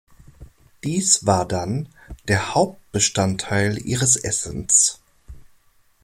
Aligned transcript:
Dies 0.83 1.27
war 1.27 1.47
dann 1.47 1.87
der 2.27 2.55
Hauptbestandteil 2.55 3.77
ihres 3.85 4.15
Essens. 4.15 4.99